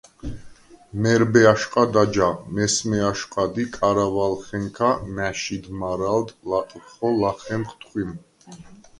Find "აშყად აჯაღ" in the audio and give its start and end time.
1.49-2.37